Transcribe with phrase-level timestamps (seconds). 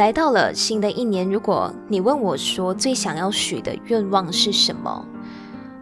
[0.00, 5.06] 来到了新的一年，如果你问我说最想要许的愿望是什么，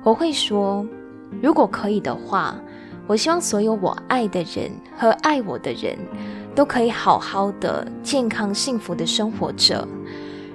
[0.03, 0.85] 我会说，
[1.41, 2.57] 如果可以的话，
[3.07, 5.97] 我希望所有我爱的人和爱我的人
[6.53, 9.87] 都可以好好的、健康、幸福的生活着。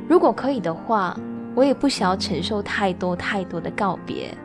[0.10, 1.18] 如果可以的话，
[1.56, 4.38] 我也不想要承受太多太多的告别，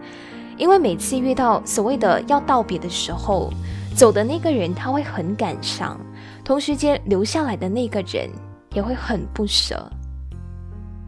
[0.57, 3.51] 因为每次遇到所谓的要道别的时候，
[3.97, 5.99] 走的那个人他会很感伤，
[6.45, 8.31] 同时间留下来的那个人。
[8.79, 9.91] 也会很不舍。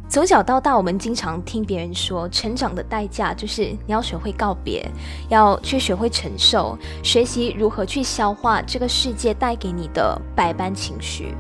[0.09, 4.85] 从小到大，我们经常听别人说，成长的代价就是你要学会告别，
[5.29, 11.33] 要去学会承受，学习如何去消化这个世界带给你的百般情绪。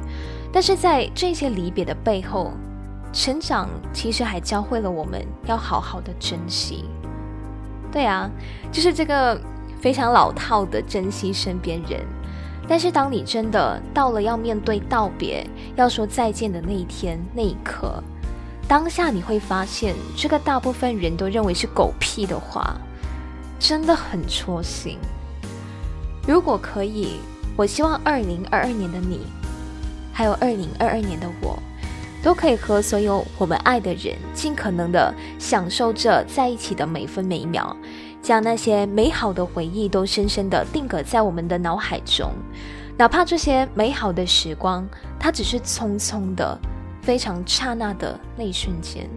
[0.52, 2.52] 但是在这些离别的背后，
[3.12, 6.84] 成长其实还教会了我们要好好的珍惜。
[7.90, 8.30] 对啊，
[8.70, 9.36] 就是这个
[9.80, 12.06] 非常老套的珍惜身边人。
[12.70, 18.00] 但是，当你真的到了要面对道别、要说再见的那一天、那一刻，
[18.68, 22.80] 当下你会发现，这个大部分人都认为是狗屁的话，
[23.58, 24.98] 真的很戳心。
[26.28, 27.16] 如果可以，
[27.56, 29.26] 我希望二零二二年的你，
[30.12, 31.58] 还有二零二二年的我，
[32.22, 37.76] 都可以和所有我们爱的人，尽可能的享受着在一起的每分每秒。
[38.22, 42.30] 将那些美好的回忆都深深的定格在我们的脑海中，
[42.98, 44.86] 哪怕这些美好的时光，
[45.18, 46.58] 它只是匆匆的、
[47.00, 49.08] 非常刹那的那一瞬间。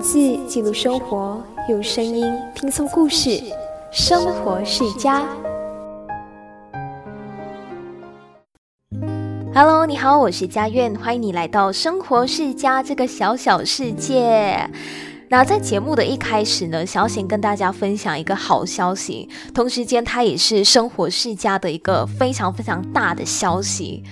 [0.00, 1.42] 字记录生活。
[1.68, 3.40] 用声音拼凑故事，
[3.92, 5.24] 生活世家。
[9.54, 14.68] Hello，你好，我是佳苑，欢迎你来到生活世家这个小小世界。
[15.28, 24.02] 那在节目的一开始呢，想要先跟大家分享一个好消息，同时间它也是生活世家的一个非常非常大的消息。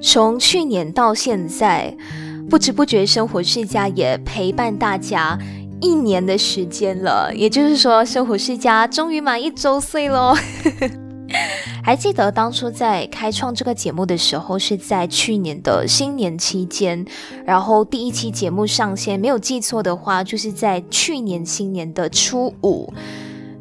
[0.00, 1.94] 从去年到现在，
[2.52, 5.38] 不知不觉生活世家也陪伴大家。
[5.80, 10.36] 一年的时间了，也就是说，生活世家终于满一周岁喽。
[11.82, 17.02] 还记得当初在开创这个节目的时候，是在去年的新年期间，
[17.46, 22.92] 然后第一期节目上线，没有记错的话，就是在去年新年的初五。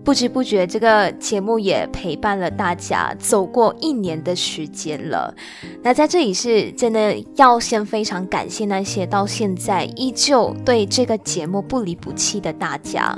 [0.03, 5.33] 不知不觉，这个节目也陪伴了大家走过一年的时间了。
[5.83, 13.15] 那在这里是真的要先非常感谢那些到现在依旧对这个节目不离不弃的大家。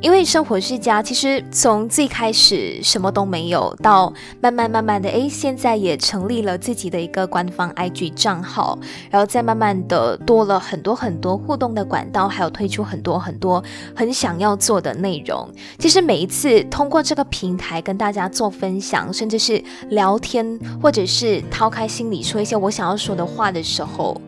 [0.00, 8.78] 因为生活世家其实从最开始什么都没有，到慢慢慢慢的，诶，现在也成立了自己的一个官方 IG 账号，
[9.10, 13.64] 然后再慢慢的多了很多很多互动的管道，还有推出很多很多
[13.96, 15.48] 很想要做的内容。
[15.78, 24.20] 其实每一次通过这个平台跟大家做分享，甚至是聊天，或者是掏开心里说一些我想要说的话的时候，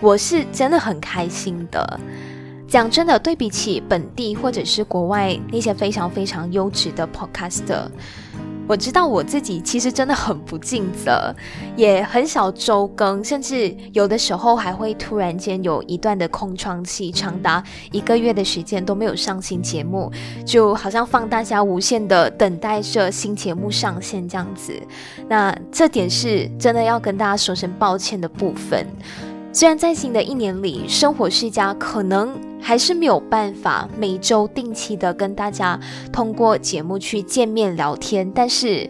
[0.00, 2.00] 我是真的很开心的。
[2.68, 7.86] 讲真的，对比起本地或者是国外那些非常非常优质的 podcaster，
[8.68, 11.34] 我知道我自己其实真的很不尽责，
[11.76, 20.12] 也很少周更，甚至有的时候还会突然间有一段的空窗期，长达一个月的时间都没有上新节目，
[20.44, 24.74] 就好像放大家无限的等待着新节目上线这样子。
[25.26, 28.86] 那这点是真的要跟大家说声抱歉的部分。
[29.50, 35.78] 虽然在新的一年里，生活世家可能还是没有办法每周定期的跟大家
[36.12, 38.88] 通过节目去见面聊天，但是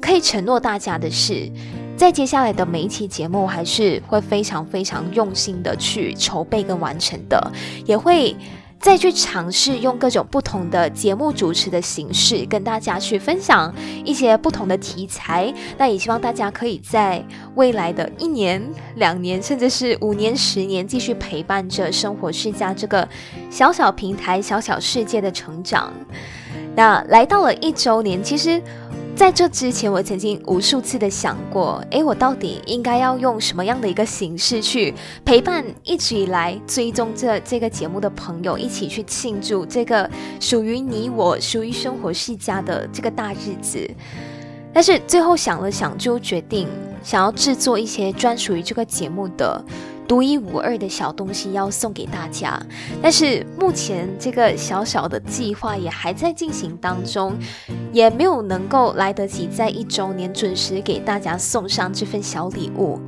[0.00, 1.50] 可以承诺大家的是，
[1.96, 7.52] 在接下来的每一期节目，还是会非常非常用心的去筹备跟完成的，
[7.84, 8.36] 也会。
[8.86, 13.74] 再去尝试用各种不同的节目主持的形式，跟大家去分享
[14.04, 15.52] 一些不同的题材。
[15.76, 17.20] 那也希望大家可以在
[17.56, 18.62] 未来的一年、
[18.94, 23.08] 两年，甚至是五年、十年，继续陪伴着生活世家这个
[23.50, 25.92] 小小平台、小小世界的成长。
[26.76, 28.62] 那来到了一周年，其实。
[29.16, 34.92] 在这之前，我曾经无数次的想过，诶，我到底应该要用什么样的一个形式去
[35.24, 40.08] 陪伴一直以来追踪这这个节目的朋友，一起去庆祝这个
[40.38, 43.90] 属于你我、属于生活世家的这个大日子。
[44.70, 46.68] 但是最后想了想，就决定
[47.02, 49.64] 想要制作一些专属于这个节目的。
[50.08, 52.60] 独一无二的小东西要送给大家，
[53.02, 57.36] 但是目前这个小小的计划也还在进行当中，
[57.92, 63.00] 也没有能够来得及在一周年准时给大家送上这份小礼物。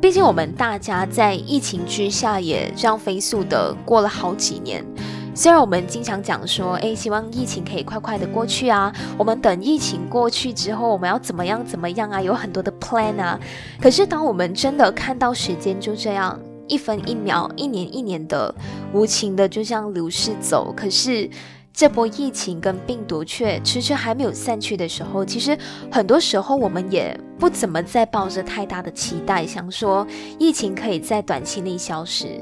[0.00, 4.84] 毕竟我们大家在疫情之下也这样飞速的过了好几年。
[5.34, 13.40] 虽然我们经常讲说，诶，希望疫情可以快快的过去啊，我们等疫情过去之后，我们要怎么样怎么样啊，有很多的 plan 啊。
[13.80, 16.38] 可是当我们真的看到时间就这样
[16.68, 18.54] 一分一秒、一年一年的
[18.92, 21.28] 无情的就这样流逝走，可是
[21.72, 25.56] 这波疫情跟病毒却迟迟还没有散去的时候，其实
[25.90, 30.06] 很多时候我们也不怎么再抱着太大的期待，想说
[30.38, 32.38] 疫情可以在短期内消失。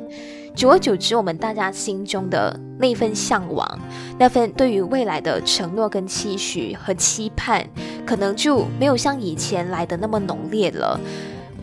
[0.54, 3.78] 久而久之，我们大家心中的那份向往，
[4.18, 7.66] 那份对于未来的承诺跟期许和期盼，
[8.04, 11.00] 可能就没有像以前来的那么浓烈了。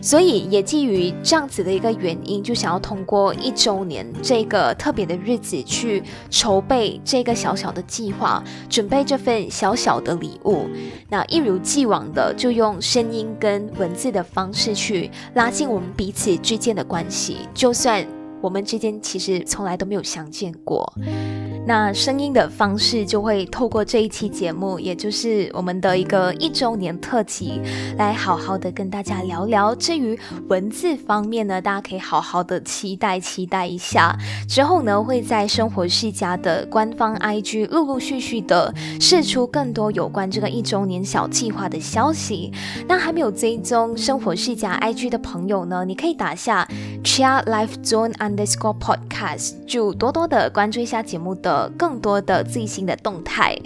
[0.00, 10.66] 所以，也基于这样子的一个原因，就想要通过一周年这个特别的日子去筹备这个小小的计划，准备这份小小的礼物。
[11.08, 18.17] 那一如既往的，就用声音跟文字的方式去拉近我们彼此之间的关系，就算。
[18.40, 20.92] 我们之间其实从来都没有相见过。
[21.68, 27.60] 那声音的方式就会透过这一期节目，也就是我们的一个一周年特辑，
[27.98, 29.74] 来好好的跟大家聊聊。
[29.74, 30.18] 至于
[30.48, 34.16] 文字方面呢，大家可以好好的期待期待一下。
[34.48, 42.50] 之后呢，会在生活世家的官方 IG 陆陆续续的释出更多有关这个一周年小计划的消息。
[42.88, 46.66] 那还没有追踪生活世家 IG 的朋友呢，你可以打下
[47.04, 51.57] Chia Life Zone Underscore Podcast，就多多的关注一下节目的。
[51.78, 53.56] 更多的最新的动态。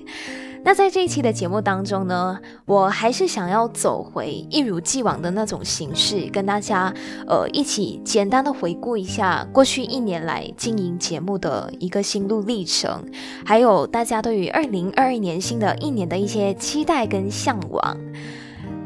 [0.65, 6.94] 那在这一期的节目当中呢，我还是想要走回一如既往的那种形式，跟大家
[7.27, 13.05] 呃一起简单的回顾一下过去一年来经营节目的一个心路历程，
[13.44, 17.99] 还有大家对于二零二二年新的一年的一些期待跟向往。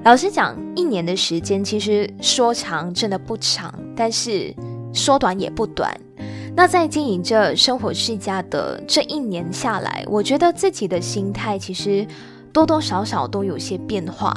[0.02, 4.54] 老实讲，一年的时间其实说长真的不长，但是
[4.94, 5.94] 说短也不短。
[6.56, 12.06] 那在经营着生活世家的这一年下来，我觉得自己的心态其实
[12.50, 14.34] 多多少少都有些变化。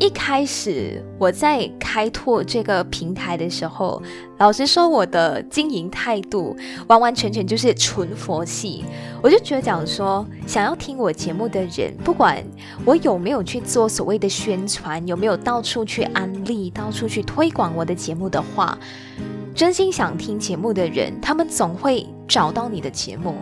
[0.00, 4.02] 一开始我在开拓这个平台的时候，
[4.38, 6.56] 老实说，我的经营态度
[6.88, 8.84] 完完全全就是纯佛系。
[9.22, 12.44] 我就觉得讲说，想要听我节目的人，不管
[12.84, 18.76] 我有没有去做所谓的宣传，有没有到处去安利、到处去推广我的节目的话。
[19.54, 23.36] 真心想听节目的人，他们总会找到你的节目，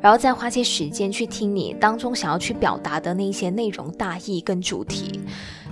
[0.00, 5.20] 然后再花些时间去听你当中想要去表达的那些内容大意跟主题。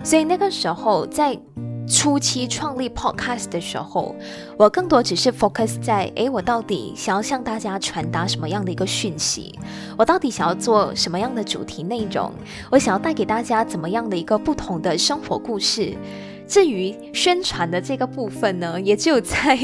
[0.02, 1.38] 所以那个时候在
[1.86, 4.16] 初期创立 Podcast 的时候，
[4.58, 9.56] 我更多只是 focus 在：诶，我到底想要向大家传达什么样的一个讯息？
[9.96, 12.32] 我到底想要做什么样的主题内容？
[12.68, 15.96] 我想要带给大家怎么样的一个不同的生活故事？
[16.54, 19.58] 至于宣传的这个部分呢， 也只有在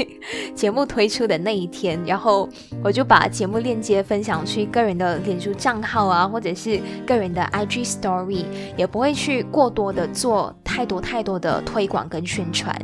[0.56, 2.48] 节目推出的那一天，然后
[2.82, 8.44] 我就把节目链接分享去个人的脸书账号啊，或者是个人的 IG Story，
[8.76, 12.76] 也不会去过多的做太多太多的推广跟宣传，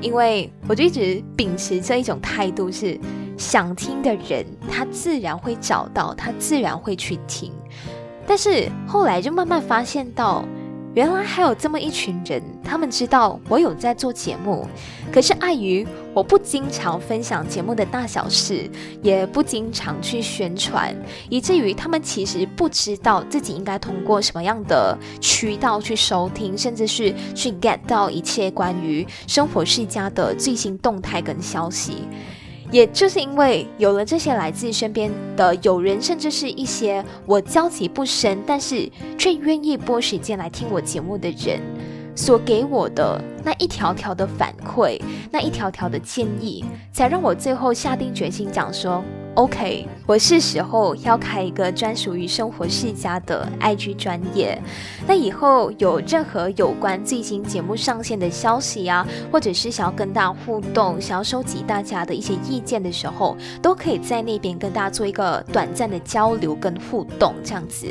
[0.00, 2.98] 因为我就一直秉持这一种态度，是
[3.36, 7.52] 想听的人他自然会找到，他自然会去听，
[8.26, 10.44] 但是后来就慢慢发现到。
[10.94, 14.68] 原来还有这么一群人，他们知道我有在做节目，
[15.10, 18.70] 可是碍于我不经常分享节目的大小事，
[19.00, 20.94] 也不经常去宣传，
[21.30, 32.06] 以至于他们其实不知道自己应该通过什么样的渠道去收听，甚至是去 get 到一切关于生活世家的最新动态跟消息。
[32.72, 41.60] 也就是因为有了这些来自身边的友人，甚至是一些我交集不深，但是却愿意拨时间来听我节目的人，
[42.14, 45.00] 所给我的那一条条的反馈，
[45.30, 49.02] 那一条条的建议，才让我最后下定决心讲说。
[49.34, 54.60] OK，我是时候要开一个专属于生活世家的 IG 专业。
[55.06, 67.86] 那以后有任何有关最新节目上线的消息啊，或者是想要跟大家互动、想要收集大家的一些意见的时候，都可以在那边跟大家做一个短暂的交流跟互动，这样子。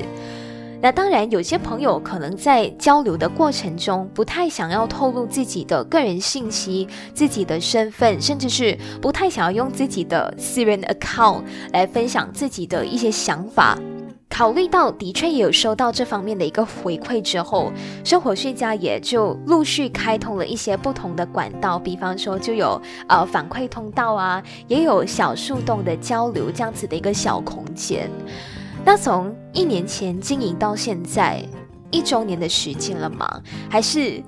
[0.82, 13.78] 那当然，有些朋友可能在交流的过程中不太想要透露自己的个人信息、自己的身份，甚至是不太想要用自己的私人 account 来分享自己的一些想法。
[14.28, 17.72] 考虑到的确也有收到这方面的一个回馈之后，
[18.04, 28.10] 生活学家也就陆续开通了一些不同的管道，比方说就有呃反馈通道啊，也有小树洞的交流这样子的一个小空间。
[28.84, 31.42] 那从一年前经营到现在
[31.92, 33.42] 一周年的时间了吗？
[33.70, 34.22] 还是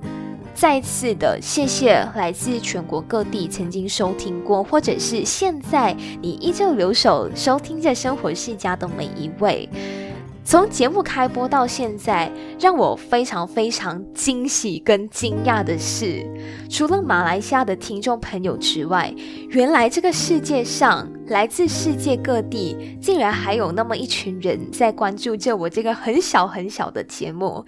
[0.54, 9.68] 再次的谢谢来自全国各地曾经收听过，或者是现在你依旧留守收听着《生活世家》的每一位。
[10.46, 12.30] 从节目开播到现在，
[12.60, 16.22] 让我非常非常惊喜跟惊讶的是，
[16.68, 19.12] 除了马来西亚的听众朋友之外，
[19.48, 27.64] 原来这个世界上来自世界各地，竟然还有那么一群人在关注着我这个很小很小的节目。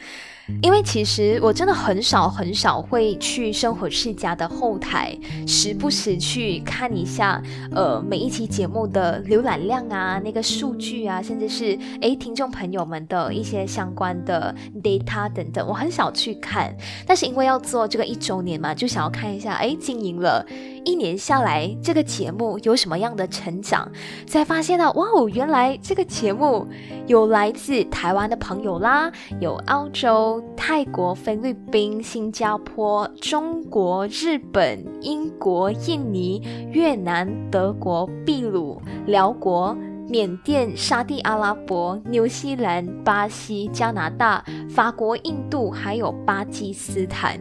[0.63, 7.43] 因为其实我真的很少很少会去生活世家的后台，时不时去看一下，
[7.75, 16.73] 呃，每一期节目的浏览量啊，那个数据啊，甚至是诶听众朋友们的一些相关的 data 等等，我很少去看。
[17.05, 20.47] 但是因为要做这个一周年嘛，就想要看一下，诶，经营了
[20.87, 23.91] 一年下来，这个节目有什么样的成长，
[24.25, 26.67] 才发现到，哇哦，原来这个节目
[27.09, 30.43] 有来自台湾的朋友啦，有澳洲。
[30.57, 39.77] 泰国、菲律宾、新加坡、中国、日本、英国、印尼、越南、德国、秘鲁、辽国、
[40.09, 47.41] 缅甸、沙地阿拉伯、纽西兰、巴西、加拿大、法国、印度，还有巴基斯坦，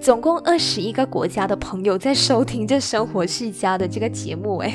[0.00, 4.74] 总共二十一个国家的朋友在收听这《生活世家》的这个节目，哎，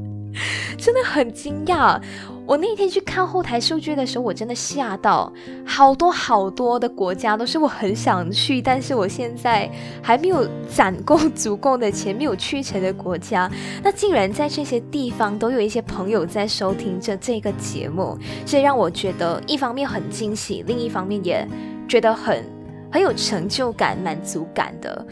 [0.76, 2.00] 真的很惊讶。
[2.46, 5.32] 我那天去看后台数据的时候，我真的吓到，
[5.64, 9.68] 好多好多的国家都是我很想去，但是我现在
[10.00, 13.50] 还没有攒够足够的钱，没有去成的国家。
[13.82, 21.46] 那竟然在这些地方都有一些朋友在收听着这个节目，所以让我觉得一方面很惊喜，另一方面也
[21.88, 22.44] 觉得很
[22.92, 25.04] 很有成就感、满足感的。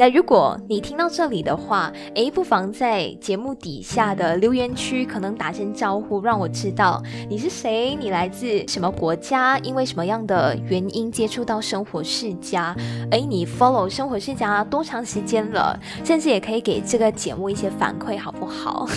[0.00, 12.74] 那如果你听到这里的话，诶，不妨在节目底下的留言区可能打声招呼，让我知道你是谁，你来自什么国家，因为什么样的原因接触到生活世家，
[13.10, 15.78] 诶，你 follow 生活世家多长时间了？
[16.02, 18.88] 甚至也可以给这个节目一些反馈，好不好？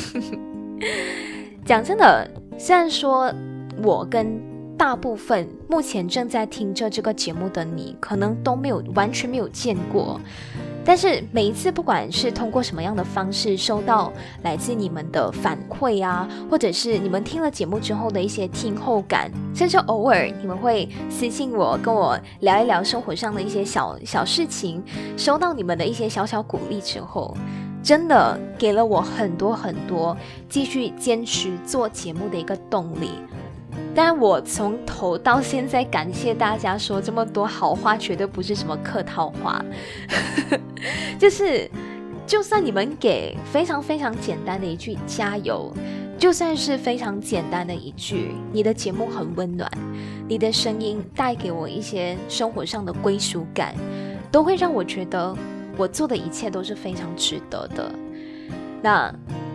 [1.67, 2.25] 讲真的，
[2.57, 3.29] 虽然说
[3.83, 4.41] 我跟
[4.77, 10.19] 大部分目前正在听着这个节目的你，可能都没有完全没有见过。
[10.85, 14.11] 但是每一次，不管是通过什么样的方式收到
[14.41, 24.83] 来自你们的反馈啊，或者是你们听了节目之后的一些听后感，甚至偶尔你们会私信我，跟我聊一聊生活上的一些小小事情，
[25.15, 27.33] 收到你们的一些小小鼓励之后，
[27.81, 30.15] 真的给了我很多很多
[30.49, 33.11] 继续坚持做节目的一个动力。
[33.95, 39.63] 但我从头到现在感谢大家说这么多好话，绝对不是什么客套话，
[41.19, 41.69] 就是
[42.25, 45.71] 就算你们给非常非常简单的一句加油，
[46.17, 49.69] 就算是非常简单的一句你的节目很温暖，
[50.27, 53.75] 你的声音带给我一些生活上的归属感，
[54.31, 55.35] 都会让我觉得
[55.77, 57.91] 我做的一切都是非常值得的。
[58.81, 59.13] 那。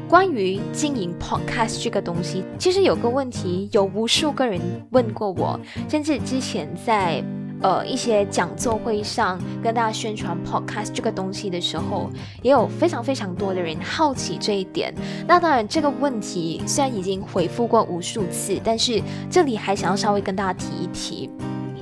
[0.08, 4.58] 关于经营 podcast 这个东西，其实有个问题，有无数个人
[4.90, 7.22] 问过我，甚至之前在
[7.60, 12.08] 呃一些讲座会上跟大家宣传 podcast 这个东西的时候，
[12.40, 14.94] 也有非常非常多的人好奇这一点。
[15.26, 21.30] 那当然，这个问题虽然已经回复过无数次，但是这里还想要稍微跟大家提一提，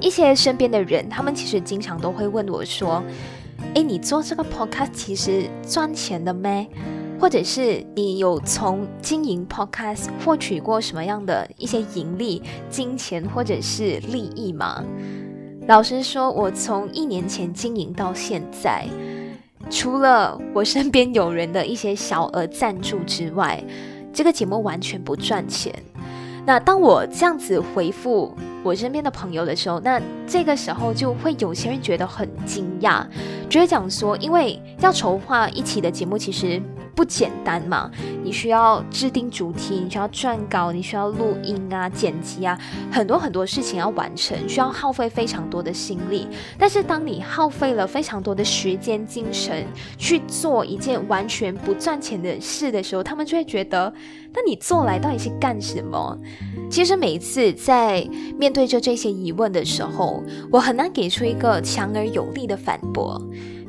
[0.00, 3.00] 一些身边的人，他们其实经常都会问我说
[3.74, 6.66] ：“诶，你做这个 podcast 其实赚钱的咩？”
[7.18, 14.84] 或者是你有从经营 podcast 获取过什么样的一些盈利、金钱或者是利益吗？
[15.66, 18.86] 老实说，我从一年前经营到现在，
[19.70, 23.64] 除了我身边有人的一些小额赞助之外，
[24.12, 25.74] 这个节目完全不赚钱。
[26.44, 28.32] 那当我这样子回复
[28.62, 33.04] 我身边的朋友的时候，那这个时候就会有些人觉得很惊讶，
[33.48, 36.60] 觉得讲说，因为要筹划一期的节目，其实。
[36.96, 37.90] 不简单嘛？
[38.24, 42.58] 你需要制定主题，你需要撰稿，你需要录音啊、剪辑啊，
[42.90, 46.26] 很多很多事情要完成，需要耗费非常多的心力。
[46.58, 49.66] 但是，当你耗费了非常多的时间、精神
[49.98, 53.92] 去做一件完全不赚钱的事的时候，他们就会觉得，
[54.32, 56.18] 那你做来到底是干什么？
[56.70, 63.20] 其实，每一次在面对着这些疑问的时候，我很难给出一个强而有力的反驳。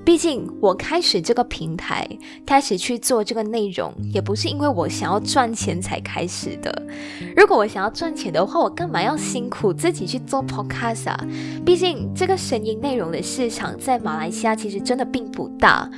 [0.08, 2.08] 毕竟，我开始这个平台，
[2.46, 6.82] 开始去做这个内容，也不是因为我想要赚钱才开始的。
[7.36, 11.26] 如果我想要赚钱的话，我干嘛要辛苦自己去做 podcast 啊？
[11.66, 15.92] 毕竟，这个声音内容的市场在马来西亚其实真的并不大。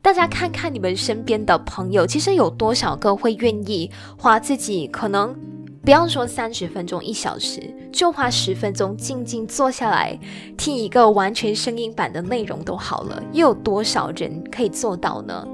[0.00, 5.34] 大家看看你们身边的朋友，其实有多少个会愿意花自己可能
[5.82, 10.18] 不要说三十分钟、一小时，就花十分钟静静坐下来
[10.56, 13.22] 听一个完全声音版的内容都好了。
[13.32, 15.48] 又有多少人可以做到呢？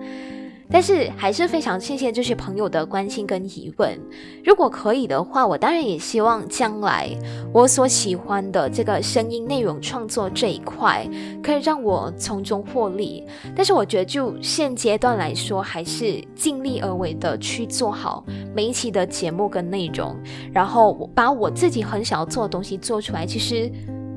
[0.71, 3.99] 但是还是非常谢谢这些朋友的关心跟疑问。
[4.45, 7.09] 如果可以的话，我当然也希望将来
[7.53, 11.09] 我所喜欢的这个声音内容创作这一块，
[11.43, 13.25] 可以让我从中获利。
[13.55, 20.17] 但是我觉得就现阶段来说，还是尽力而为的去做好每一期的节目跟内容，
[20.53, 23.71] 然后把我自己很想要做的东西做出来，其实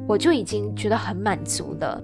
[0.08, 2.04] 我就已经觉得很满足了。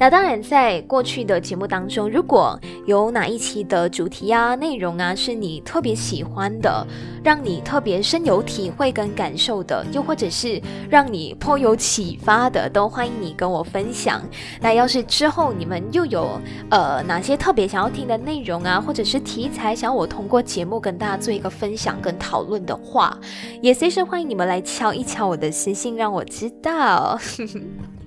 [0.00, 6.86] 那当然，在过去的节目当中，如果有哪一期的主题啊、内容啊是你特别喜欢的，
[7.22, 14.22] 让你特别深有体会跟感受的，又或者是让你颇有启发的，都欢迎你跟我分享。
[14.58, 16.40] 那要是之后你们又有
[16.70, 23.14] 呃哪些特别想要听的内容啊，或者是题材，想要我通过节目跟大家做一个分享跟讨论的话，
[23.60, 27.20] 也随时欢迎你们来敲一敲我的私信，让我知道。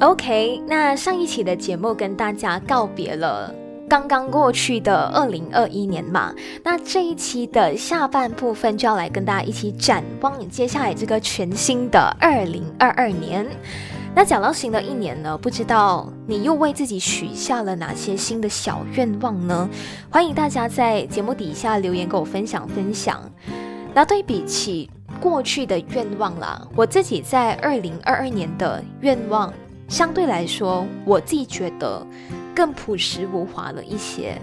[0.00, 3.54] OK，那上一期的节目跟大家告别了
[3.86, 13.46] 刚刚过去的二零二一年嘛，那这一期的下半部分就要来跟大家一起展望接下来这个全新的二零二二年。
[14.14, 19.68] 那讲到新的一年呢，不知道你又为自己许下了哪些新的小愿望呢？
[20.08, 23.20] 欢迎大家在节目底下留言跟我分享分享。
[23.92, 24.88] 那对比起
[25.20, 29.52] 过去的愿望啦，我自己在二零二二年的愿望。
[29.90, 32.06] 相对来说，我自己觉得
[32.54, 34.40] 更朴实无华了一些。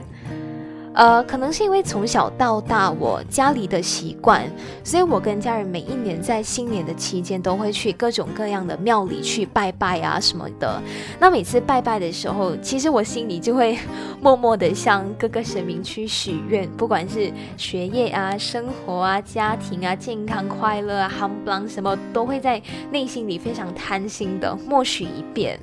[0.97, 4.43] 呃，可能是因为从小到大我家里的习惯，
[4.83, 10.81] 所以我跟家人每一年在新年的期间都会去各种各样的庙里去拜拜啊什么的。
[11.19, 13.77] 那每次拜拜的时候，其实我心里就会
[14.19, 25.59] 默默的向各个神明去许愿，不管是学业啊、生活啊、家庭啊、健康快乐啊、夯不什么，都会在内心里非常贪心的默许一遍。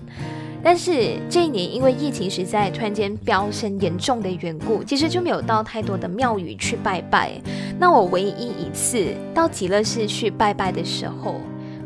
[0.65, 7.33] 但是这一年因为疫情实在突然间飙升严重的缘故，其实就没有到太多的庙宇去拜拜。
[7.79, 11.35] 那我唯一一次到极乐寺去拜拜的时候，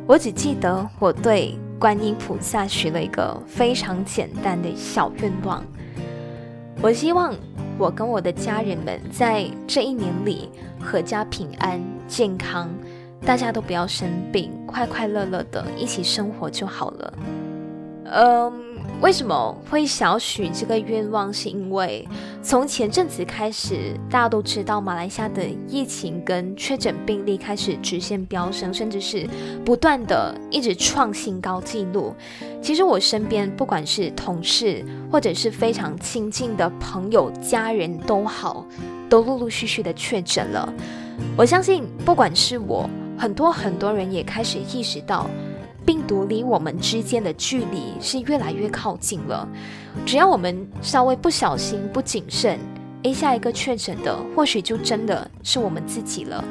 [0.06, 5.60] 我只记得我对观音菩萨许了一个非常简单的小愿望。
[6.80, 7.34] 我希望
[7.76, 10.48] 我跟我的家人们在这一年里
[10.80, 12.70] 阖家平安健康，
[13.26, 17.14] 大家都不要生病，快快乐乐的一起生活就好了。
[18.04, 18.67] 嗯。
[19.01, 21.33] 为什么会想要许这个愿望？
[21.33, 22.07] 是因为
[22.42, 29.24] 从前阵子开始，大家都知道马来西亚的疫情跟确诊病例开始直线飙升，甚至是
[29.64, 32.12] 不断的一直创新高纪录。
[32.61, 38.66] 其实我身边不管是同事或者是非常亲近的朋友、家人都好，
[39.09, 40.72] 都陆陆续续的确诊了。
[41.37, 45.31] 我相信，不管是我，很多很多人也开始意识到。
[45.88, 49.48] 病毒离我们之间的距离是越来越靠近了。
[50.05, 52.59] 只要我们稍微不小心、不谨慎
[53.05, 56.44] ，，A，下一个确诊的或许就真的是我们自己了。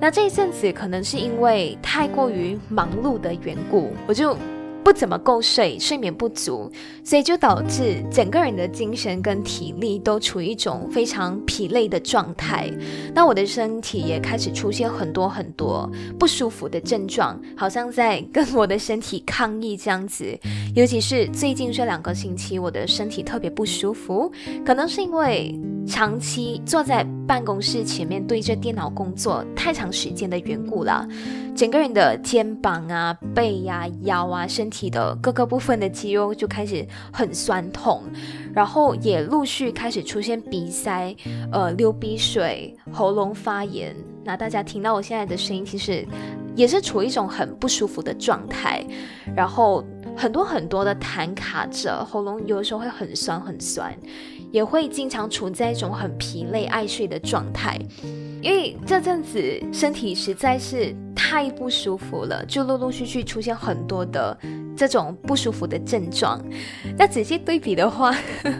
[0.00, 4.34] 那这一阵子可能是因为太过于忙碌的缘故，我就。
[4.84, 6.70] 不怎么够睡，睡眠不足，
[7.02, 12.70] 所以就导致整个人的精神跟体力都处于一种非常疲累的状态。
[13.14, 20.38] 那我的身体也开始出现很多很多不舒服的症状，好像在跟我的身体抗议这样子。
[20.74, 24.30] 尤其是最近这两个星期，我的身体特别不舒服，
[24.66, 31.08] 可能是因为长期坐在办公室前面对着电脑工作太长时间的缘故了。
[31.54, 38.02] 整个人的肩膀啊、背呀、腰啊、身体的各个部分的肌肉就开始很酸痛，
[38.52, 41.14] 然后也陆续开始出现鼻塞、
[41.52, 43.94] 呃流鼻水、喉咙发炎。
[44.24, 46.04] 那大家听到我现在的声音，其实
[46.56, 48.84] 也是处于一种很不舒服的状态，
[49.36, 49.84] 然后
[50.16, 53.96] 很多很多的痰卡着，喉咙有时候会很酸很酸，
[54.50, 57.78] 也会经常处在一种很疲累、爱睡的状态。
[58.44, 59.40] 因为这阵子
[59.72, 64.36] 身体实在是太不舒服了，就陆陆续续出现很多的
[64.76, 66.38] 这种不舒服的症状。
[66.98, 68.14] 那仔细对比的话，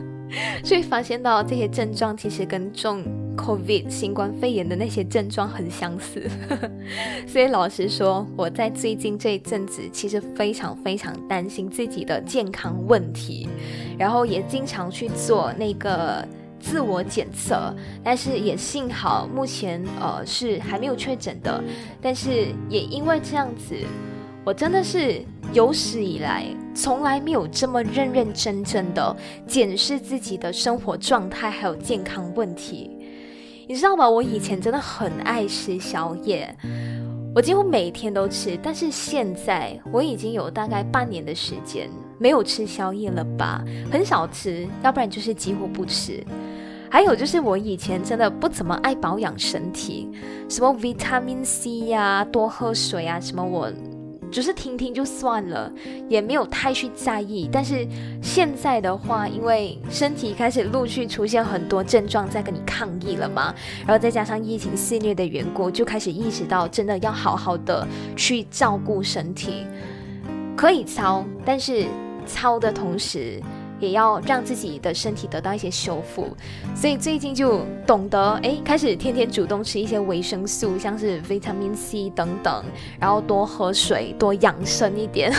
[0.65, 3.05] 就会发现到这些症状其实跟中
[3.37, 6.31] COVID 新冠肺炎的那些症状很相似。
[7.29, 13.47] 所以老实说，我在最近这一阵子其实非常非常担心自己的健康问题，
[13.99, 16.27] 然后也经常去做那个。
[16.65, 21.63] 自我检测，但是也幸好目前呃是还没有确诊的。
[22.01, 23.77] 但是也因为这样子，
[24.43, 25.23] 我真的是
[25.53, 29.15] 有史以来从来没有这么认认真真的
[29.47, 32.91] 检视自己的生活状态还有健康问题。
[33.69, 34.09] 你知道吗？
[34.09, 36.57] 我以前真的很爱吃宵夜。
[37.35, 46.25] 我几乎每天都吃，但是现在我已经有大概半年的时间没有吃宵夜了吧，很少吃，要不然就是几乎不吃。
[46.91, 50.09] 还有就是我以前真的不怎么爱保养身体，
[50.49, 53.71] 什么 vitamin C 呀，多喝水啊，什么我。
[54.31, 55.73] 只是听听就算了，
[56.09, 57.49] 也没有太去在意。
[57.53, 57.87] 但是
[58.21, 63.55] 现在的话，因为身体开始陆续出现很多症状在跟你抗议了嘛，
[63.87, 69.65] 然后再加上疫情肆虐的缘故，就开始意识到真的要好好的去照顾身体。
[70.57, 71.87] 可以操，但是
[72.27, 73.41] 操的同时。
[73.81, 76.35] 也要让自己的身体得到一些修复，
[76.75, 82.65] 所以最近就懂得哎，开始天天主动吃一些维生素，像是维生素 C 等等，
[83.01, 85.31] 然后多喝水，多养生一点。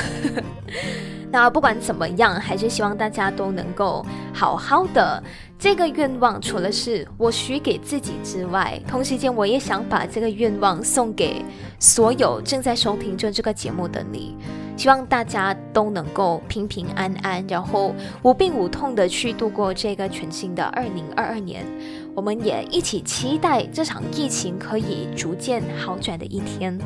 [1.31, 5.21] 那不管怎么样，还是希望大家都能够好好的。
[5.57, 11.43] 这个愿望除了是我许给自己之外，同时间我也想把这个愿望送给
[11.79, 14.35] 所有正在收听着这个节目的你。
[14.77, 21.65] 希望大家都能够平平安安，然后无病无痛的去度过这个全新的二零二二年。
[22.13, 26.77] 我们也一起期待这场疫情可以逐渐好转的一天。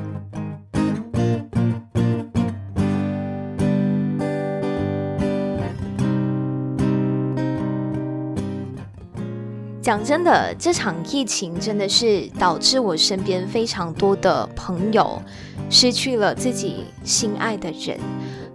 [9.82, 15.22] 讲真的，这场疫情真的是导致我身边非常多的朋友
[15.70, 17.98] 失去了自己心爱的人，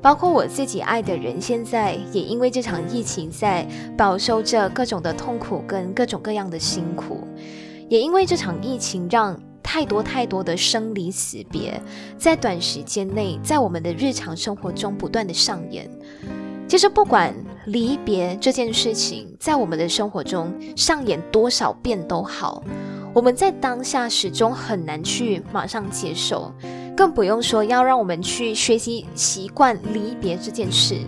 [0.02, 7.26] 包括我自己爱的人，现在也因为这场疫情在饱受着各种的痛苦跟各种各样的辛苦，
[7.88, 11.80] 也因为这场疫情让太多太多的生离死别
[12.18, 15.90] 在短时间内在我们的日常生活中不断的上演。
[16.68, 17.34] 其实不管。
[17.66, 22.62] 离别这件事情，在我们的生活中上演多少遍都好，
[23.12, 26.52] 我们在当下始终很难去马上接受，
[26.96, 30.98] 更不用说要让我们去学习习惯离别这件事。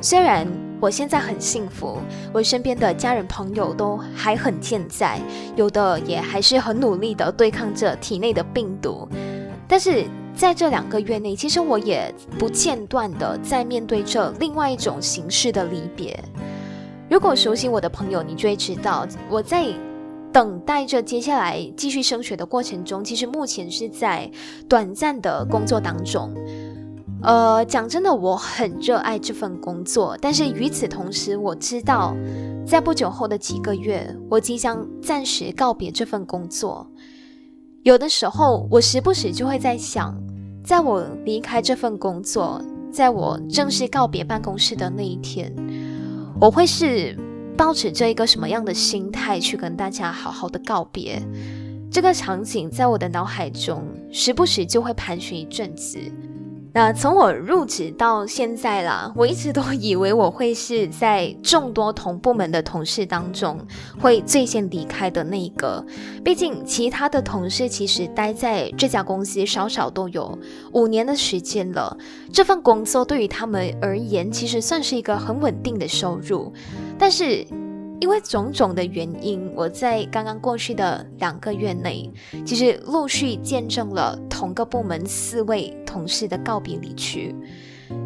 [0.00, 0.46] 虽然
[0.80, 1.98] 我现在很幸福，
[2.32, 5.20] 我身边的家人朋友都还很健在，
[5.56, 9.08] 有的也还是很努力的对抗着体内的病毒，
[9.68, 10.04] 但是。
[10.36, 16.22] 在这两个月内，其实我也不间断的在面对着另外一种形式的离别。
[17.08, 19.66] 如果熟悉我的朋友，你就会知道，我在
[20.30, 24.30] 等待着接下来继续升学的过程中，其实目前是在
[24.68, 26.30] 短暂的工作当中。
[27.22, 32.14] 呃，讲真的，我很热爱这份工作，但是与此同时，我知道
[32.66, 36.86] 在不久后的几个月，我即将暂时告别这份工作。
[37.86, 40.12] 有的时候，我时不时就会在想。
[40.64, 45.54] 在我离开这份工作，在我正式告别办公室的那一天，
[46.40, 47.16] 我会是
[47.56, 51.22] 抱持着一个什么样的心态去跟大家好好的告别？
[51.88, 55.96] 这个场景在我的脑海中时不时就会盘旋一阵子。
[56.76, 63.58] 那从我入职到现在啦，我一直都以为我会是在众多同部门的同事当中
[63.98, 65.82] 会最先离开的那一个。
[66.22, 70.38] 毕竟其他的同事其实待在这家公司少少都有
[70.72, 71.96] 五年的时间了，
[72.30, 76.52] 这份工作对于他们而言其实算是一个很稳定的收入，
[76.98, 77.46] 但是。
[78.00, 82.12] 因为种种的原因，我在刚刚过去的两个月内，
[82.44, 87.34] 其实陆续见证了同个部门四位同事的告别离去。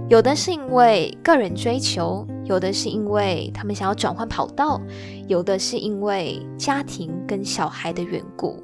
[0.08, 4.80] 有的是因为个人追求，有的是因为他们想要转换跑道，
[5.26, 8.62] 有的是因为家庭跟小孩的缘故。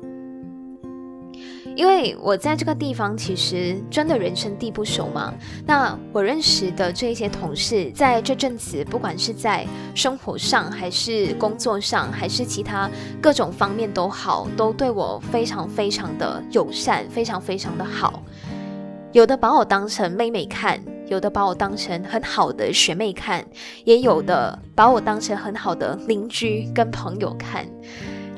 [1.76, 5.32] 因为我在这个地方其实真的人生地不熟嘛，
[5.66, 18.22] 那我认识的这一些同事，在这阵子，不管是在生活上，还是工作上，还是其他各种方面都好，都对我非常非常的友善，非常非常的好。
[19.12, 23.44] 有的把我当成妹妹看，有的把我当成很好的学妹看，
[23.84, 27.66] 也有的把我当成很好的邻居跟朋友看。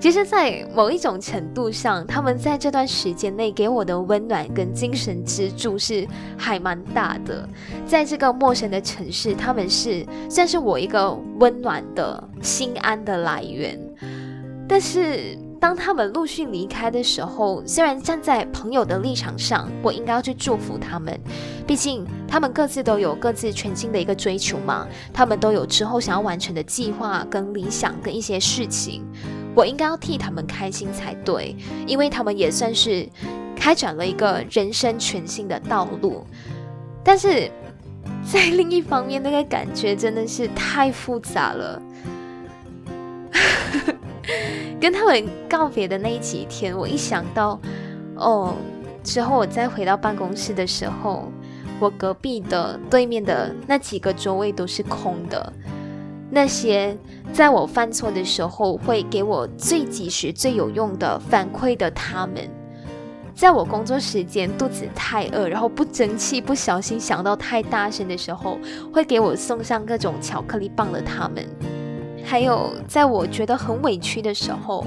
[0.01, 6.07] 其实，在某一种程度上，他们在这段时间内给我的温暖跟精神支柱是
[6.37, 7.49] 还蛮大的。
[7.85, 13.77] 在这个陌生的城市，他们是算是我一个温暖的心安的来源。
[14.69, 21.19] 但是，当他们陆续离开的时候，虽然站在朋友的立场上，我应该要去祝福他们，
[21.67, 29.03] 毕竟他们各自都有各自全新的一个追求嘛，他们都有之后想要完成的计划跟理想跟一些事情，
[29.59, 33.05] 我应该要替他们开心才对，因为他们也算是
[33.57, 36.25] 开展了一个人生全新的道路。
[37.03, 37.51] 但是
[38.25, 41.83] 在另一方面，那个感觉真的是太复杂了。
[44.81, 47.61] 跟他们告别的那几天，我一想到，
[48.15, 48.55] 哦，
[49.03, 51.33] 之后我再回到办公室的时候，
[51.81, 55.53] 我隔壁的对面的那几个座位都是空的。
[56.31, 56.97] 那些
[57.33, 62.49] 在我犯错的时候会给我最及时、最有用的反馈的他们，
[63.35, 68.59] 在我工作时间肚子太饿，然后不争气、不小心想到太大声的时候，
[68.93, 71.47] 会给我送上各种巧克力棒的他们。
[72.25, 74.85] 还有，在我觉得很委屈的时候，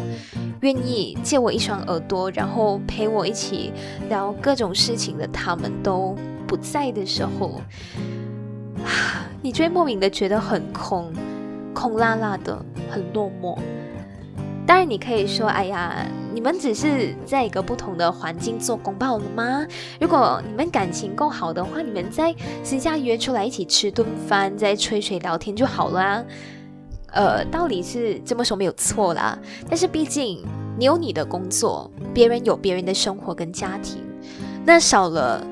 [0.59, 3.73] 愿意借我一双耳朵，然后陪我一起
[4.09, 7.59] 聊各种事情的他们都不在的时候，
[9.41, 11.11] 你就会莫名的觉得很空，
[11.73, 13.57] 空落落的，很落寞。
[14.65, 19.65] 当然，你可以说：“哎呀，你们只是在一个不同的环境做公报了吗？
[19.99, 26.23] 如果你们感情够好的话，你们在私下约出来一起吃顿饭，再吹水聊天就好了。”
[27.13, 30.41] 呃，道理是这么说没有错啦，但是毕竟
[30.77, 34.01] 你有你的工作，别人有别人的生活跟家庭，
[34.65, 35.45] 那少了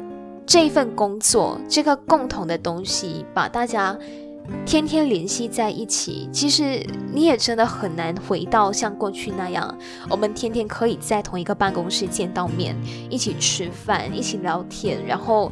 [0.45, 3.97] 这份工作，这个共同的东西，把大家
[4.65, 9.77] 天天联系在一起，其实你也真的很难回到像过去那样，
[10.09, 12.75] 我们天天可以在同一个办公室见到面，
[13.09, 15.51] 一起吃饭，一起聊天，然后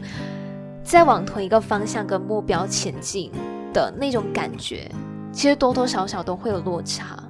[0.84, 3.32] 再往同一个方向跟目标前进
[3.74, 4.90] 的那种感觉。
[5.32, 7.24] 其实多多少少都会有落差，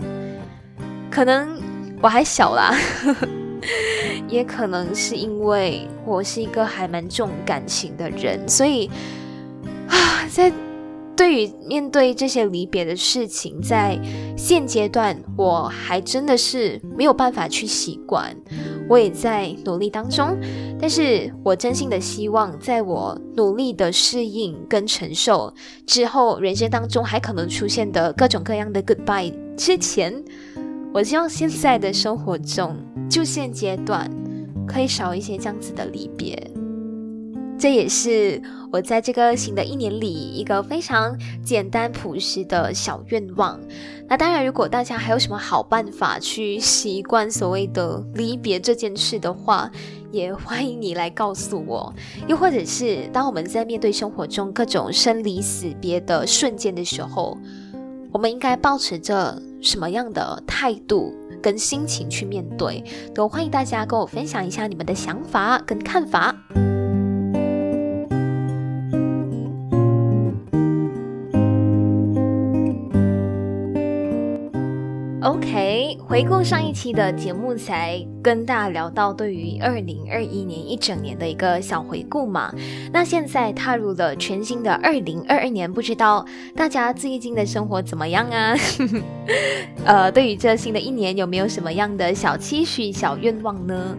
[1.10, 1.62] 可能
[2.02, 2.74] 我还小啦，
[4.30, 8.90] 也可能是因为我是一个还蛮重感情的人，所以
[9.88, 10.52] 啊，在
[11.18, 14.00] 对于面对这些离别的事情，在
[14.38, 18.34] 现阶段我还真的是没有办法去习惯。
[18.88, 20.38] 我也在努力当中，
[20.80, 25.54] 但是我真心的希望，在我努力的适应跟承受
[25.86, 30.24] 之后，人生当中还可能出现的各种各样的 goodbye 之前，
[30.94, 32.78] 我希望现在的生活中，
[33.10, 34.10] 就现阶段，
[34.66, 36.50] 可以少一些这样子的离别。
[37.60, 38.42] 这也是
[38.72, 43.60] 我在这个新的一年里一个非常简单朴实的小愿望。
[44.08, 49.70] 那当然，如果大家还有什么好办法去习惯所谓的离别这件事的话，
[50.12, 51.94] 也欢迎你来告诉我。
[52.28, 57.38] 又或者是当我们在面对生活中各种生离死别的瞬间的时候，
[58.12, 62.84] 我们应该保持着什么样的态度跟心情去面对？
[63.14, 66.34] 都欢迎大家跟我分享一下你们的想法跟看法。
[76.08, 82.50] 回顾上一期的节目，才跟大家聊到对于二零二一年一整年的一个小回顾嘛。
[82.94, 88.56] 那现在踏入了全新的二零二二年，不知道大家最近的生活怎么样啊？
[89.84, 93.98] 呃，对于这新的一年，有没有什么样的小期许、小愿望呢？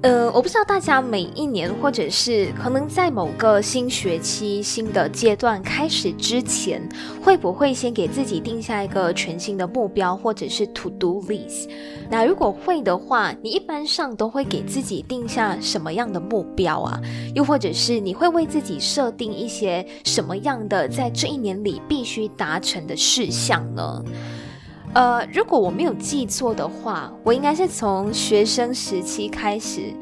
[0.00, 6.80] 呃，我不知道大家每一年，或者是可能在某个新学期、新的阶段开始之前，
[7.20, 11.68] 会不会先给自己定下一个全新的目标，或者是 to do list？
[12.08, 17.00] 那如果会的话，你一般上都会给自己定下什么样的目标啊？
[17.34, 24.04] 又或者是你会为自己设定一些什么样的在这一年里必须达成的事项呢？
[24.94, 29.92] 呃，如果我没有记错的话，我应该是从学生时期开始。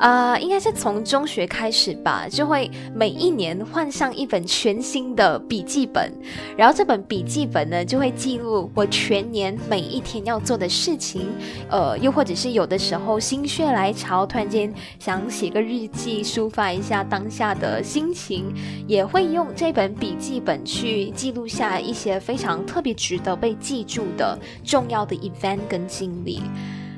[0.00, 6.10] 啊，应该是从中学开始吧，就会每一年换上一本全新的笔记本，
[6.56, 11.28] 然后这本笔记本呢就会记录我全年每一天要做的事情，
[11.68, 18.50] 呃，又或者是有的时候心血来潮，突然间想写个日记，抒发一下当下的心情，
[18.86, 26.40] 也会用这本笔记本去记录下一些非常特别值得被记住的重要的 event 跟经历。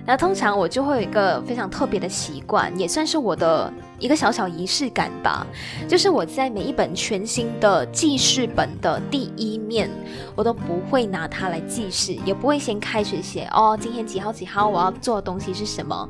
[0.04, 5.46] 那通常我就会有一个非常特别的习惯，也算是我的一个小小仪式感吧，
[5.88, 9.88] 就是我在每一本全新的记事本的第一面，
[10.34, 16.08] 我都不会拿它来记事，也不会先开始写哦，今天几号几号我要做的东西是什么，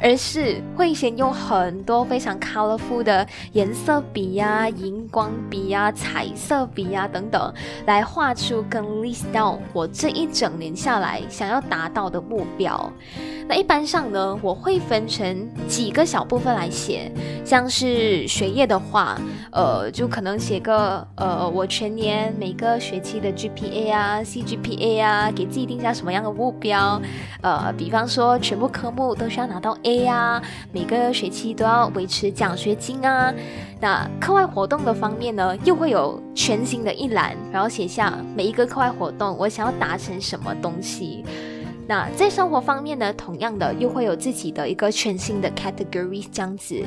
[0.00, 7.52] 而是会先用很多非常 colorful 的颜色笔呀、荧光笔呀、彩色笔呀等等，
[7.84, 12.90] 来画出跟 list down 我这一整年下来想要达到的目标。
[13.46, 17.12] 那一般上呢，我会分成几个小部分来写，
[17.44, 19.18] 像是学业的话，
[19.50, 27.00] 呃，就可能写个呃，我全年每个学期的 GPA 啊、CGPA 啊，给自己定下什么样的目标，
[27.42, 30.42] 呃，比方说全部科目都需要拿到 A 啊，
[30.72, 33.32] 每个学期都要维持奖学金啊。
[33.80, 41.24] 那课外活动的方面呢，又会有全新的一栏，然后写下每一个课外活动我想要达成什么东西。
[41.86, 46.82] 那在生活方面呢，同样的又会有自己的一个全新的 category 这样子。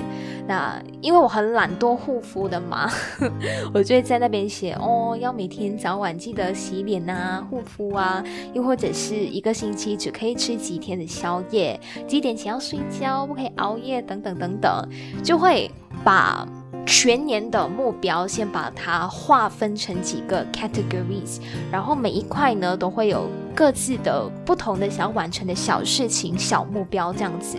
[0.48, 2.90] 那因为我很懒惰护肤的嘛，
[3.74, 14.90] 我就会在那边写哦，要每天早晚记得洗脸啊、护肤啊，又或者是一个星期只可以吃几天的宵夜，几点前要睡觉，不可以熬夜等等等等，
[15.24, 15.70] 就会
[16.04, 16.48] 把。
[16.88, 27.58] 全年的目标，先把它划分成几个 categories，然后每一块呢都会有各自的不同的想要完成的小事情、小目标这样子。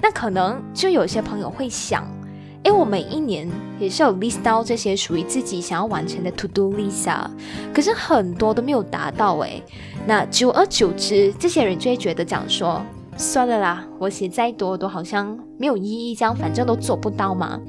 [0.00, 2.08] 那可能就有些朋友会想，
[2.62, 3.46] 诶，我每一年
[3.78, 7.12] 也是有 list 到这些属于自己想要完成的 to do list，
[7.74, 9.62] 可是很多都没有达到诶。
[10.06, 12.80] 那久而久之，这些人就会觉得讲说，
[13.18, 17.60] 算了啦，我写再多都好像没有意义，这样反正都做不到嘛。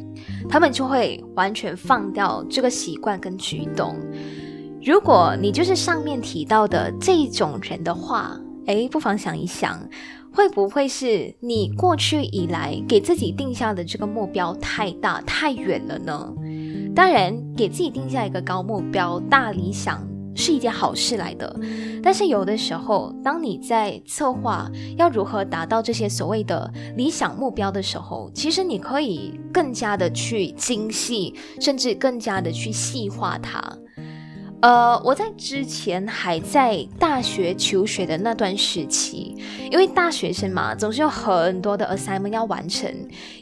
[0.50, 3.96] 他们就会完全放掉这个习惯跟举动。
[4.84, 8.36] 如果你就是上面提到的这种人的话，
[8.66, 9.80] 诶，不妨想一想，
[10.34, 16.34] 会不会是你过去以来给自己定下的这个目标太大太远了呢？
[16.96, 20.09] 当然，给自己定下一个高目标、大理想。
[20.36, 21.54] 是一件好事来的，
[22.02, 33.62] 但是有的时候，当你在策划要如何达到这些所谓的理想目标的时候，其实你可以更加的去精细，甚至更加的去细化它。
[34.62, 39.34] 呃，我在之前还在大学求学的那段时期，
[39.72, 42.94] 因为大学生嘛，总是有很多的 assignment 要完成，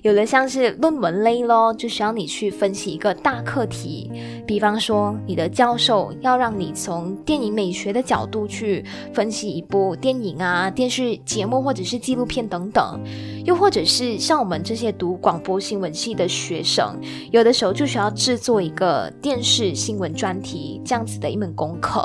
[0.04, 4.12] 有的像是论文类咯，就需要你去分析一个大课题，
[4.46, 13.02] 比方说你的教授要让你从电影美学的角度去分析一部电影啊、电视节目或者是纪录片等等，
[13.44, 16.96] 又或者是像我们这些读广播新闻系的学生，
[17.32, 21.07] 有的时候就需要制作一个电视新闻专题，这样。
[21.20, 22.04] 的一门功课。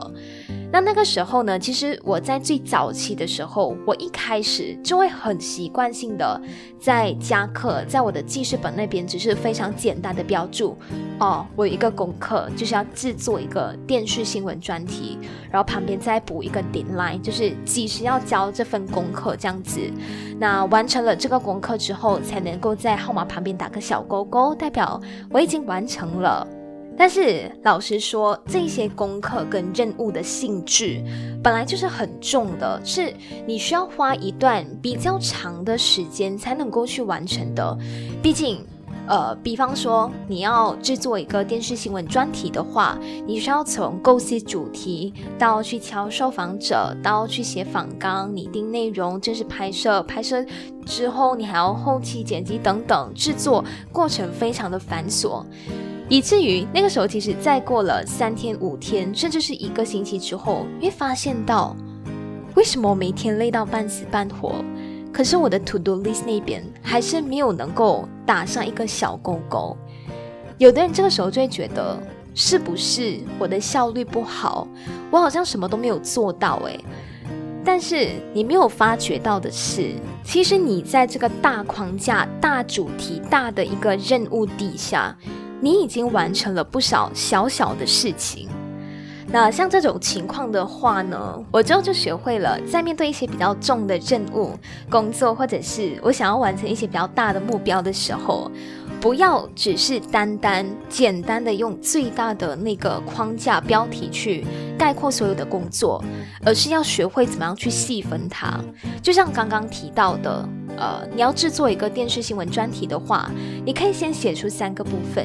[0.71, 6.41] 那那个时候呢，其实我在最早期的时候，我一开始就会很习惯性的
[6.81, 10.75] 在加课，在我的记事本那边只是非常简单的标注
[11.19, 15.19] 哦，我有一个功课就是要制作一个电视新闻专题，
[15.51, 19.79] 然后旁边再补一个 deadline，就是几时要交这份功课这样子。
[20.39, 24.99] 那完成了这个功课之后，才能够在号码旁边打个小勾勾，代表
[25.31, 26.49] 我已经完成了。
[26.97, 31.03] 但是老实说，这些功课跟任务的性质
[31.43, 33.13] 本来就是很重的，是
[33.47, 37.77] 你需要花一段比较长的时间才能够去完成的。
[38.23, 38.65] 毕竟，
[39.09, 50.45] 呃，比方说你要制作一个电视新闻专题的话，你需要从构思主题到去敲受访者，到去写访纲、拟定内容、正式拍摄、拍摄
[50.87, 55.45] 之后你还要后期剪辑等等，制作过程非常的繁琐。
[56.13, 61.75] 以至于那个时候，其实再过了三天、五天，甚至是一个星期之后，会发现到，
[62.55, 64.63] 为什么我每天累到半死半活，
[65.11, 69.75] 可是我的 to do list 那边还是没有能够打上一个小勾勾。
[70.59, 71.99] 有的人这个时候就会觉得，
[72.35, 74.69] 是不是我的效率不好？
[75.11, 76.79] 我好像什么都没有做到诶。
[77.65, 85.17] 但是你没有发觉到的是，其实你在这个大框架、大主题、大的一个任务底下。
[85.65, 88.49] 你已经完成了不少小小的事情，
[89.29, 94.59] 那像这种情况的话呢，我之后就学会了，在面对一些比较重的任务、
[94.91, 98.51] 工作，或者是我想要完成一些比较大的目标的时候，
[99.01, 104.45] 不要只是单单简单的用最大的那个框架标题去
[104.77, 106.03] 概括所有的工作，
[106.45, 108.59] 而是要学会怎么样去细分它。
[109.01, 113.31] 就像刚刚提到的，呃，你要制作一个电视新闻专题的话，
[113.65, 115.25] 你可以先写出三个部分。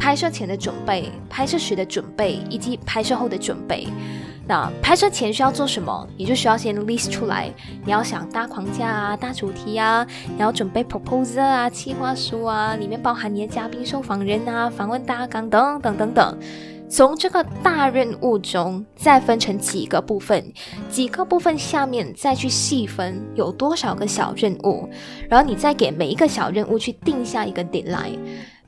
[0.00, 3.86] 拍摄前的准备、拍摄时的准备以及拍摄后的准备。
[4.48, 6.08] 那拍摄前需要做什么？
[6.16, 7.50] 你就需要先 list 出来。
[7.84, 16.38] 你要想大框架啊、大主题啊，你要准备 proposal 啊、企划书啊，里面包含你的嘉宾、受访人啊、访问大纲等等等等。
[16.88, 20.52] 从这个大任务中再分成几个部分，
[20.88, 24.88] 几个部分下面再去细分有多少个小任务，
[25.28, 28.18] 然后你再给每一个小任务去定下一个 deadline。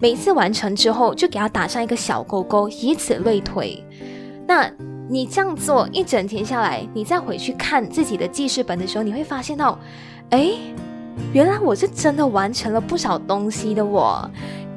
[0.03, 3.81] 每次完成之后，就给它打上一个小勾勾，以此类推。
[4.49, 4.69] 那
[5.09, 9.79] 你这样做一整天下来，你再回去看自己的记事本的时候，你会发现到，
[10.31, 10.55] 哎，
[11.33, 13.87] 原来我是真的完成了不少东西的。
[13.87, 14.29] 我，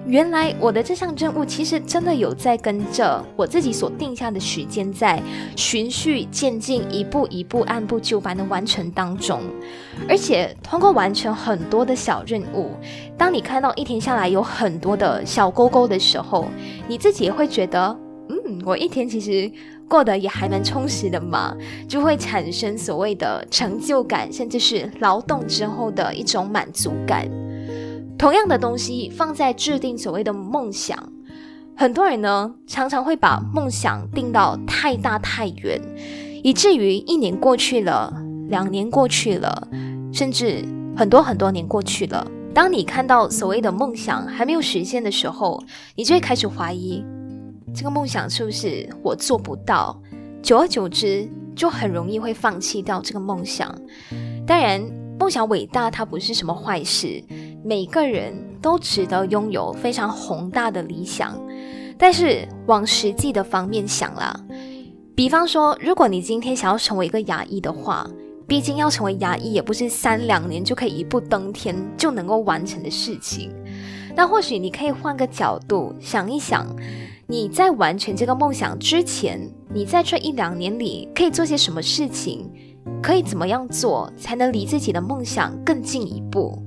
[0.08, 5.22] 原来我的这项任务其实真的有在跟着我自己所定下的时间，在
[5.56, 9.42] 循序渐进，一步一步按部就班的完成当中。
[10.08, 12.72] 而且通过完成很多的小任务，
[13.18, 16.46] 当你看到一天下来有很多的小勾勾的时候，
[16.88, 17.98] 你自己也会觉得，
[18.30, 19.52] 嗯，我一天其实。
[19.88, 21.56] 过得也还蛮充实的嘛，
[21.88, 27.30] 就会产生所谓的成就感，甚至是劳动之后的一种满足感。
[28.18, 31.12] 同样的东西放在制定所谓的梦想，
[31.76, 35.80] 很多人呢常常会把梦想定到太大太远，
[36.44, 38.14] 以至于一年过去了，
[38.50, 39.68] 两年过去了，
[40.14, 40.64] 甚至
[40.96, 42.26] 很多很多年过去了。
[42.54, 45.62] 当你看到所谓的梦想还没有实现的时候，
[45.96, 47.04] 你就会开始怀疑。
[47.74, 50.02] 这个梦想是不是我做不到？
[50.42, 53.76] 久而久之，就很容易会放弃掉这个梦想。
[54.48, 54.82] 当然，
[55.20, 57.24] 梦想伟大，它不是什么坏事，
[57.64, 61.40] 每个人都值得拥有非常宏大的理想。
[61.98, 64.38] 但是，往实际的方面想啦，
[65.16, 68.06] 比方说，如果你今天想要成为一个牙医的话，
[68.46, 73.52] 毕竟要成为牙医也不是三两年就可以一步登天就能够完成的事情。
[74.16, 76.68] 那或许你可以换个角度想一想。
[77.28, 82.48] 你在完成这个梦想之前，你在这一两年里可以做些什么事情？
[83.02, 86.62] 可以怎么样做才能离自己的梦想更进一步？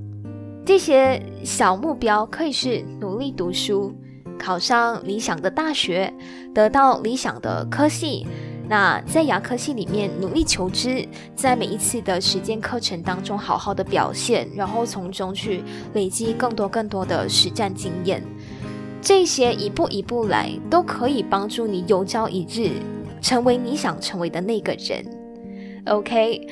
[0.65, 3.93] 这些小目标可以是努力读书，
[4.37, 6.13] 考上理想的大学，
[6.53, 8.27] 得到理想的科系。
[8.67, 18.21] 那在牙科系里面努力求知，在每一次的实践课程当中好好的表现，然后从中去累积更多更多的实战经验。
[19.01, 22.71] 这些一步一步来，都可以帮助你有朝一日
[23.21, 25.05] 成为你想成为的那个人。
[25.85, 26.47] OK，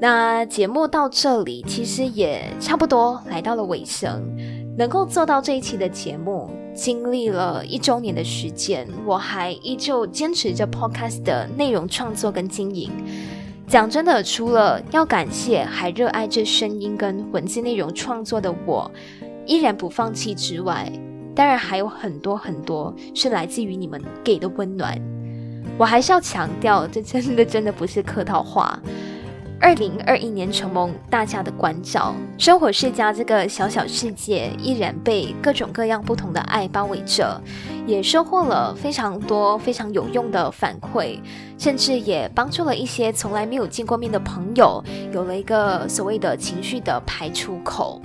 [0.00, 4.22] 那节目到这里其实也差不多来到了尾声。
[4.78, 12.90] 能够做到这一期的节目，经历了一周年的时间，我还依旧坚持着 Podcast 的内容创作跟经营。
[13.66, 18.90] 讲真的，除了要感谢还热爱这声音跟文字内容创作的我，
[19.44, 20.90] 依然不放弃之外。
[21.34, 25.00] 当然还有很多很多是来自于你们给的温暖，
[25.78, 28.78] 我还是要强调，这真的真的不是客套话。
[29.62, 37.38] 二零二一年承蒙大家的关照，生活世家这个小小世界依然被各种各样不同的爱包围着，
[37.86, 41.18] 也收获了非常多非常有用的反馈，
[41.58, 48.00] 甚至也帮助了一些从来没有见过面的朋友，有了一个所谓的情绪的排出口。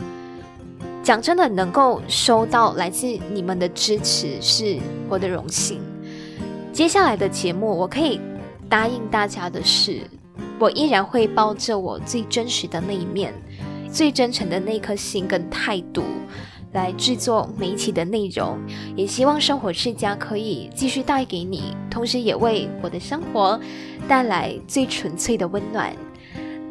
[1.06, 5.80] 讲真的，能够收到来自你们的支持是我的荣幸。
[6.74, 8.20] 接下来的节目，我可以
[8.68, 10.02] 答应大家的是，
[10.58, 13.32] 我依然会抱着我最真实的那一面、
[13.92, 16.02] 最真诚的那颗心跟态度
[16.74, 18.58] 来制作每一期的内容。
[18.96, 23.60] 也希望生活世家可以继续带给你，同时也为我的生活
[24.08, 25.96] 带来最纯粹的温暖。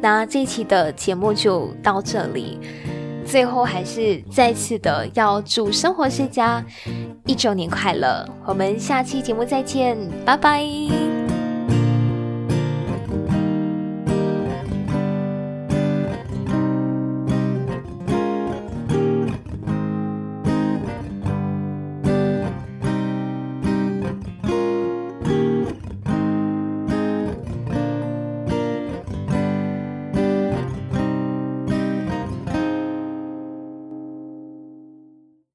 [0.01, 2.59] 那这一期的节目就到这里。
[3.25, 6.63] 最后还是再次的要祝生活世家
[7.25, 8.27] 一周年快乐！
[8.45, 11.24] 我们下期节目再见，拜拜。